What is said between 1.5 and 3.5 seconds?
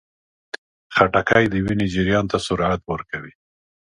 وینې جریان ته سرعت ورکوي.